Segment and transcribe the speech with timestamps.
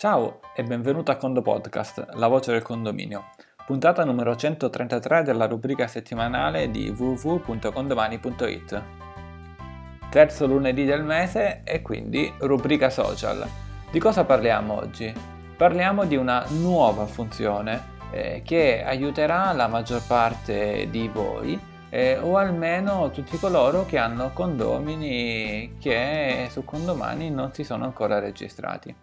[0.00, 3.30] Ciao e benvenuto a Condo Podcast, la voce del condominio,
[3.66, 8.82] puntata numero 133 della rubrica settimanale di www.condomani.it.
[10.08, 13.44] Terzo lunedì del mese e quindi rubrica social.
[13.90, 15.12] Di cosa parliamo oggi?
[15.56, 21.58] Parliamo di una nuova funzione eh, che aiuterà la maggior parte di voi
[21.90, 28.20] eh, o almeno tutti coloro che hanno condomini che su condomani non si sono ancora
[28.20, 28.94] registrati.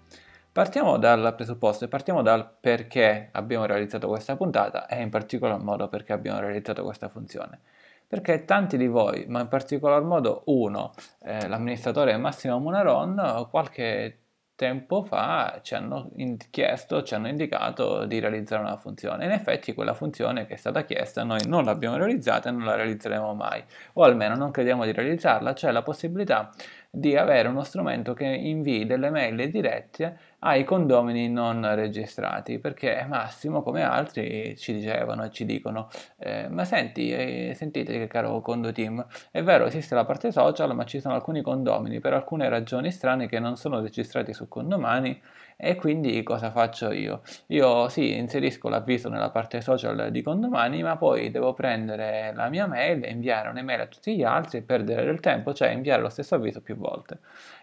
[0.56, 5.90] Partiamo dal presupposto e partiamo dal perché abbiamo realizzato questa puntata e in particolar modo
[5.90, 7.60] perché abbiamo realizzato questa funzione.
[8.08, 14.20] Perché tanti di voi, ma in particolar modo uno, eh, l'amministratore Massimo Munaron, qualche
[14.56, 16.10] tempo fa ci hanno
[16.50, 19.26] chiesto, ci hanno indicato di realizzare una funzione.
[19.26, 22.76] In effetti quella funzione che è stata chiesta noi non l'abbiamo realizzata e non la
[22.76, 23.62] realizzeremo mai,
[23.94, 26.50] o almeno non crediamo di realizzarla, cioè la possibilità
[26.96, 33.62] di avere uno strumento che invii delle mail dirette ai condomini non registrati, perché Massimo,
[33.64, 39.06] come altri, ci dicevano e ci dicono, eh, ma senti, eh, sentite caro Condo Team,
[39.32, 43.28] è vero esiste la parte social, ma ci sono alcuni condomini per alcune ragioni strane
[43.28, 45.20] che non sono registrati su condomani
[45.58, 47.22] e quindi cosa faccio io?
[47.48, 52.68] Io sì, inserisco l'avviso nella parte social di condomani, ma poi devo prendere la mia
[52.68, 56.10] mail e inviare un'email a tutti gli altri e perdere del tempo, cioè inviare lo
[56.10, 56.85] stesso avviso più volte.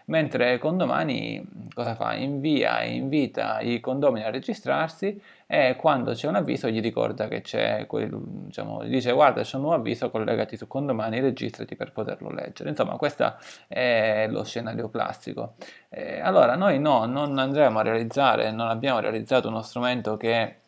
[0.05, 2.13] Mentre condomani cosa fa?
[2.15, 7.41] Invia e invita i condomini a registrarsi e quando c'è un avviso gli ricorda che
[7.41, 12.29] c'è quel, diciamo, dice guarda c'è un nuovo avviso collegati su condomani, registrati per poterlo
[12.29, 12.69] leggere.
[12.69, 13.35] Insomma, questo
[13.67, 15.53] è lo scenario classico.
[15.89, 20.62] Eh, allora, noi no, non andremo a realizzare, non abbiamo realizzato uno strumento che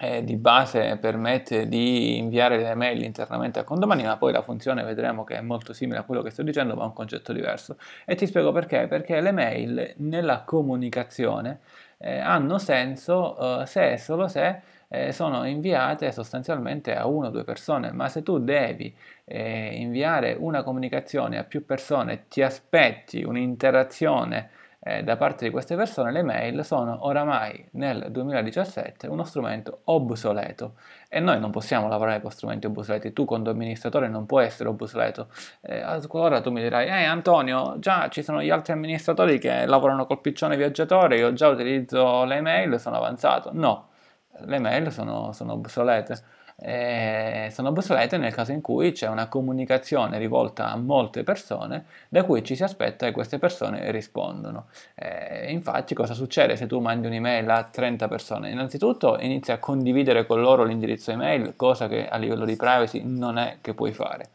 [0.00, 4.82] eh, di base permette di inviare le mail internamente a condomani, ma poi la funzione
[4.82, 7.76] vedremo che è molto simile a quello che sto dicendo, ma ha un concetto diverso.
[8.04, 11.60] E ti spiego perché, perché le mail nella comunicazione
[11.98, 17.30] eh, hanno senso eh, se e solo se eh, sono inviate sostanzialmente a una o
[17.30, 23.22] due persone, ma se tu devi eh, inviare una comunicazione a più persone, ti aspetti
[23.22, 24.50] un'interazione
[24.86, 30.74] eh, da parte di queste persone, le mail sono oramai nel 2017 uno strumento obsoleto
[31.08, 35.28] e noi non possiamo lavorare con strumenti obsoleti, tu come amministratore non puoi essere obsoleto.
[35.62, 40.04] Eh, allora tu mi dirai, eh Antonio, già ci sono gli altri amministratori che lavorano
[40.04, 43.50] col piccione viaggiatore, io già utilizzo le mail, sono avanzato.
[43.54, 43.88] No,
[44.40, 50.18] le mail sono, sono obsolete eh, sono obsolete nel caso in cui c'è una comunicazione
[50.18, 54.66] rivolta a molte persone da cui ci si aspetta che queste persone rispondano.
[54.94, 58.50] Eh, infatti cosa succede se tu mandi un'email a 30 persone?
[58.50, 63.38] Innanzitutto inizi a condividere con loro l'indirizzo email, cosa che a livello di privacy non
[63.38, 64.28] è che puoi fare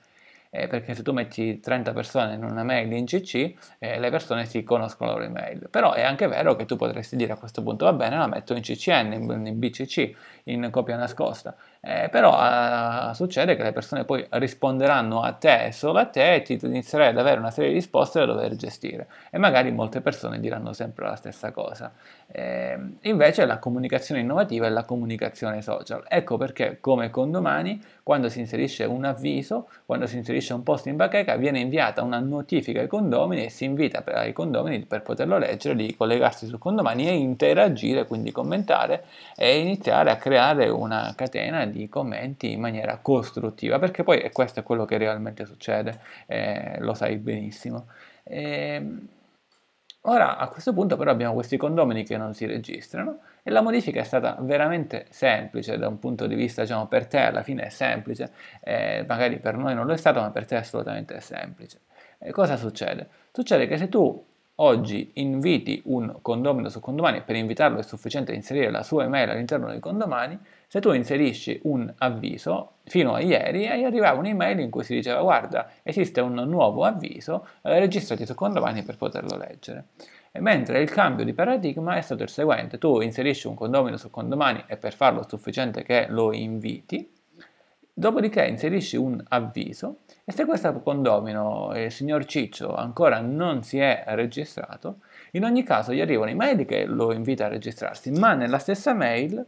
[0.49, 4.45] eh, perché se tu metti 30 persone in una mail in CC, eh, le persone
[4.45, 5.67] si conoscono la loro email.
[5.69, 8.53] Però è anche vero che tu potresti dire a questo punto, va bene, la metto
[8.55, 10.15] in CCN, in, in BCC,
[10.45, 11.55] in copia nascosta.
[11.81, 16.41] Eh, però uh, succede che le persone poi risponderanno a te, solo a te, e
[16.41, 19.07] ti inizierai ad avere una serie di risposte da dover gestire.
[19.29, 21.91] E magari molte persone diranno sempre la stessa cosa.
[22.27, 26.03] Eh, invece la comunicazione innovativa è la comunicazione social.
[26.07, 30.87] Ecco perché, come con domani, quando si inserisce un avviso, quando si inserisce un post
[30.87, 35.37] in bacheca, viene inviata una notifica ai condomini e si invita ai condomini per poterlo
[35.37, 39.05] leggere, di collegarsi su condomani e interagire, quindi commentare
[39.35, 44.63] e iniziare a creare una catena di commenti in maniera costruttiva, perché poi questo è
[44.63, 47.87] quello che realmente succede, eh, lo sai benissimo.
[48.23, 49.07] E, ehm,
[50.03, 53.99] Ora a questo punto però abbiamo questi condomini che non si registrano e la modifica
[53.99, 57.69] è stata veramente semplice da un punto di vista, diciamo, per te alla fine è
[57.69, 61.81] semplice, eh, magari per noi non lo è stato, ma per te assolutamente è semplice.
[62.17, 63.09] E cosa succede?
[63.31, 64.25] Succede che se tu
[64.61, 69.67] oggi inviti un condomino su condomani, per invitarlo è sufficiente inserire la sua email all'interno
[69.69, 70.37] dei condomani,
[70.67, 75.69] se tu inserisci un avviso, fino a ieri arrivava un'email in cui si diceva guarda,
[75.83, 79.85] esiste un nuovo avviso, eh, registrati su condomani per poterlo leggere.
[80.31, 84.11] E mentre il cambio di paradigma è stato il seguente, tu inserisci un condomino su
[84.11, 87.09] condomani e per farlo è sufficiente che lo inviti,
[87.99, 94.03] dopodiché inserisci un avviso e se questo condomino, il signor Ciccio, ancora non si è
[94.07, 94.99] registrato,
[95.31, 99.45] in ogni caso gli arriva un'email che lo invita a registrarsi, ma nella stessa mail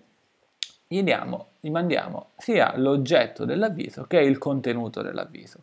[0.86, 5.59] gli, diamo, gli mandiamo sia l'oggetto dell'avviso che il contenuto dell'avviso.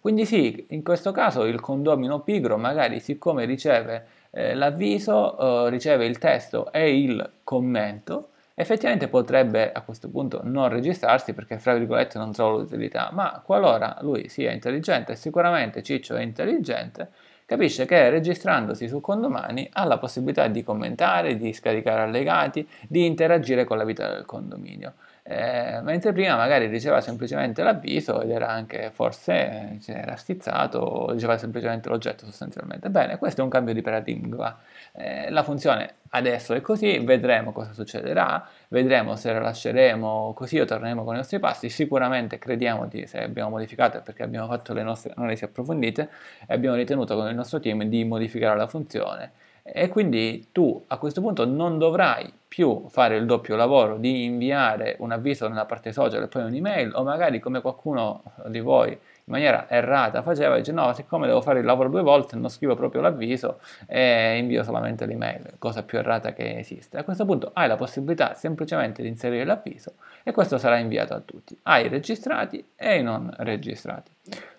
[0.00, 6.06] Quindi sì, in questo caso il condomino pigro magari siccome riceve eh, l'avviso, eh, riceve
[6.06, 12.18] il testo e il commento, effettivamente potrebbe a questo punto non registrarsi perché fra virgolette
[12.18, 17.10] non trova l'utilità, ma qualora lui sia intelligente, sicuramente Ciccio è intelligente,
[17.46, 23.62] capisce che registrandosi su Condomani ha la possibilità di commentare, di scaricare allegati, di interagire
[23.64, 24.94] con la vita del condominio.
[25.30, 31.10] Eh, mentre prima magari riceveva semplicemente l'avviso ed era anche forse eh, era stizzato o
[31.12, 32.88] riceveva semplicemente l'oggetto sostanzialmente.
[32.88, 34.58] Bene, questo è un cambio di paradigma.
[34.92, 40.64] Eh, la funzione adesso è così, vedremo cosa succederà, vedremo se la lasceremo così o
[40.64, 41.68] torneremo con i nostri passi.
[41.68, 46.08] Sicuramente crediamo di, se abbiamo modificato perché abbiamo fatto le nostre analisi approfondite
[46.46, 49.32] e abbiamo ritenuto con il nostro team di modificare la funzione
[49.72, 54.96] e quindi tu a questo punto non dovrai più fare il doppio lavoro di inviare
[55.00, 58.90] un avviso nella parte social e poi un'email o magari come qualcuno di voi
[59.28, 62.74] in maniera errata faceva, dice no, siccome devo fare il lavoro due volte non scrivo
[62.74, 66.96] proprio l'avviso e invio solamente l'email, cosa più errata che esiste.
[66.96, 71.20] A questo punto hai la possibilità semplicemente di inserire l'avviso e questo sarà inviato a
[71.20, 74.10] tutti, ai registrati e ai non registrati.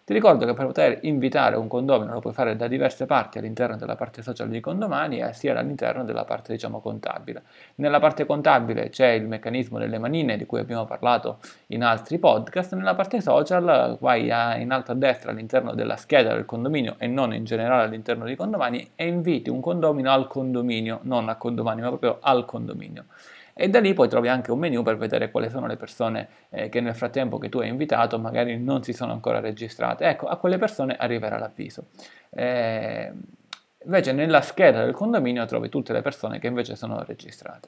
[0.09, 3.77] Ti ricordo che per poter invitare un condomino lo puoi fare da diverse parti all'interno
[3.77, 7.43] della parte social di condomani e sia all'interno della parte diciamo contabile.
[7.75, 12.73] Nella parte contabile c'è il meccanismo delle manine di cui abbiamo parlato in altri podcast,
[12.73, 17.31] nella parte social vai in alto a destra all'interno della scheda del condominio e non
[17.31, 21.87] in generale all'interno di condomani e inviti un condomino al condominio, non a condomani ma
[21.89, 23.05] proprio al condominio
[23.61, 26.69] e da lì poi trovi anche un menu per vedere quali sono le persone eh,
[26.69, 30.05] che nel frattempo che tu hai invitato magari non si sono ancora registrate.
[30.05, 31.87] Ecco, a quelle persone arriverà l'avviso.
[32.29, 33.11] Eh,
[33.83, 37.67] invece nella scheda del condominio trovi tutte le persone che invece sono registrate.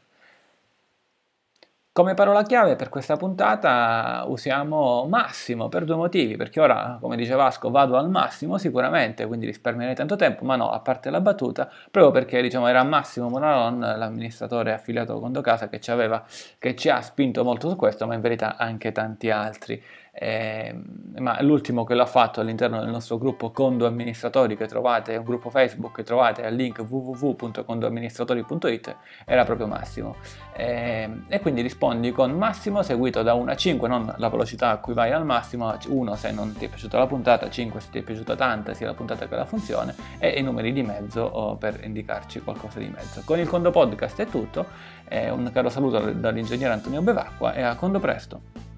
[1.93, 7.35] Come parola chiave per questa puntata usiamo massimo per due motivi, perché ora, come dice
[7.35, 11.69] Vasco, vado al massimo sicuramente, quindi risparmierei tanto tempo, ma no, a parte la battuta,
[11.91, 16.23] proprio perché diciamo, era Massimo Monalon, l'amministratore affiliato con Casa, che ci, aveva,
[16.57, 19.83] che ci ha spinto molto su questo, ma in verità anche tanti altri.
[20.13, 20.75] Eh,
[21.19, 25.49] ma l'ultimo che l'ha fatto all'interno del nostro gruppo Condo Amministratori che trovate, un gruppo
[25.49, 30.17] Facebook che trovate al link www.condoamministratori.it era proprio Massimo.
[30.53, 34.77] Eh, e quindi rispondi con Massimo seguito da 1 a 5 non la velocità a
[34.77, 37.99] cui vai al massimo 1 se non ti è piaciuta la puntata 5 se ti
[37.99, 41.55] è piaciuta tanta sia la puntata che la funzione e i numeri di mezzo oh,
[41.55, 43.21] per indicarci qualcosa di mezzo.
[43.23, 44.65] Con il Condo Podcast è tutto
[45.07, 48.70] eh, un caro saluto dall'ingegnere Antonio Bevacqua e a Condo presto